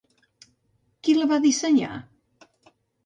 [1.03, 1.93] Qui la va dissenyar?